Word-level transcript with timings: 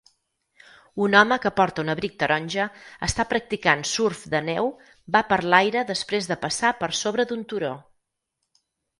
Un 1.07 1.15
home 1.17 1.35
que 1.41 1.49
porta 1.57 1.81
un 1.83 1.91
abric 1.93 2.13
taronja 2.23 2.63
està 3.07 3.25
practicant 3.33 3.83
surf 3.89 4.23
de 4.35 4.41
neu 4.47 4.69
va 5.17 5.21
per 5.33 5.39
l'aire 5.55 5.83
després 5.91 6.31
de 6.31 6.39
passar 6.47 6.71
per 6.79 6.89
sobre 7.01 7.27
d'un 7.33 7.45
turó. 7.53 7.71